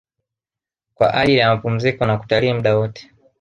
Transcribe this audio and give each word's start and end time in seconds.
Kwa 0.93 1.13
ajili 1.13 1.37
ya 1.37 1.49
mapumziko 1.55 2.05
na 2.05 2.17
kutalii 2.17 2.53
muda 2.53 2.77
wote 2.77 3.11